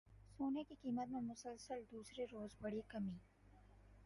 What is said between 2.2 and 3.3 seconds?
روز بڑی کمی